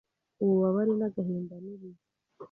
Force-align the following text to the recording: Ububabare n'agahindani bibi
Ububabare 0.43 0.93
n'agahindani 0.99 1.69
bibi 1.81 2.01